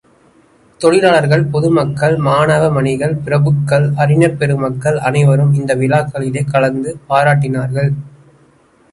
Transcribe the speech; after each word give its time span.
தொழிலாளர்கள், 0.79 1.43
பொதுமக்கள், 1.45 2.15
மாணவமணிகள், 2.17 3.13
பிரபுக்கள், 3.25 3.85
அறிஞர் 3.95 4.37
பெருமக்கள் 4.37 4.97
அனைவரும் 4.99 5.53
இந்த 5.53 5.75
விழாக்களிலே 5.75 6.43
கலந்து 6.45 6.93
பாராட்டினார்கள். 7.09 7.91